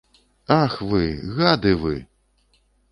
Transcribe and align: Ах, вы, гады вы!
Ах, 0.61 0.75
вы, 0.93 1.03
гады 1.41 1.77
вы! 1.85 1.95